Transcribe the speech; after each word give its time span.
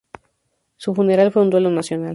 Su 0.77 0.95
funeral 0.95 1.31
fue 1.31 1.43
un 1.43 1.51
duelo 1.51 1.69
nacional. 1.69 2.09